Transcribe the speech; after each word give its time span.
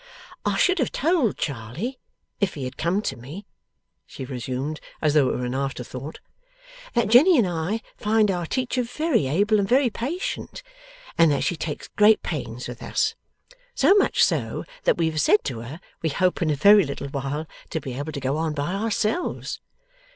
'I 0.47 0.57
should 0.57 0.79
have 0.79 0.91
told 0.91 1.37
Charley, 1.37 1.99
if 2.39 2.55
he 2.55 2.63
had 2.63 2.75
come 2.75 3.03
to 3.03 3.15
me,' 3.15 3.45
she 4.07 4.25
resumed, 4.25 4.81
as 4.99 5.13
though 5.13 5.29
it 5.29 5.35
were 5.37 5.45
an 5.45 5.53
after 5.53 5.83
thought, 5.83 6.19
'that 6.95 7.07
Jenny 7.09 7.37
and 7.37 7.45
I 7.47 7.81
find 7.97 8.31
our 8.31 8.47
teacher 8.47 8.81
very 8.81 9.27
able 9.27 9.59
and 9.59 9.69
very 9.69 9.91
patient, 9.91 10.63
and 11.19 11.29
that 11.31 11.43
she 11.43 11.55
takes 11.55 11.87
great 11.89 12.23
pains 12.23 12.67
with 12.67 12.81
us. 12.81 13.13
So 13.75 13.93
much 13.93 14.23
so, 14.23 14.65
that 14.85 14.97
we 14.97 15.05
have 15.07 15.21
said 15.21 15.43
to 15.43 15.59
her 15.59 15.79
we 16.01 16.09
hope 16.09 16.41
in 16.41 16.49
a 16.49 16.55
very 16.55 16.83
little 16.83 17.09
while 17.09 17.45
to 17.69 17.79
be 17.79 17.93
able 17.93 18.11
to 18.11 18.19
go 18.19 18.37
on 18.37 18.55
by 18.55 18.73
ourselves. 18.73 19.61